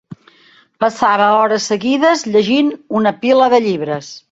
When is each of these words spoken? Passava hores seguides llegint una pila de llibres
Passava 0.83 1.27
hores 1.41 1.67
seguides 1.73 2.25
llegint 2.37 2.73
una 3.03 3.17
pila 3.23 3.53
de 3.55 3.63
llibres 3.69 4.13